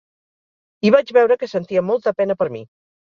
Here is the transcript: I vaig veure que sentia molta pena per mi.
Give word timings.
I 0.89 0.91
vaig 0.95 1.13
veure 1.17 1.37
que 1.43 1.49
sentia 1.51 1.85
molta 1.91 2.15
pena 2.23 2.39
per 2.41 2.49
mi. 2.57 2.65